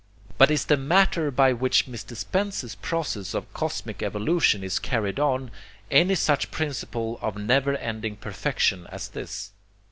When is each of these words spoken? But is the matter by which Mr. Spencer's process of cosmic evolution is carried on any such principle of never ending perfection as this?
But 0.39 0.49
is 0.49 0.65
the 0.65 0.77
matter 0.77 1.29
by 1.29 1.53
which 1.53 1.85
Mr. 1.85 2.17
Spencer's 2.17 2.73
process 2.73 3.35
of 3.35 3.53
cosmic 3.53 4.01
evolution 4.01 4.63
is 4.63 4.79
carried 4.79 5.19
on 5.19 5.51
any 5.91 6.15
such 6.15 6.49
principle 6.49 7.19
of 7.21 7.37
never 7.37 7.77
ending 7.77 8.15
perfection 8.15 8.87
as 8.87 9.09
this? 9.09 9.51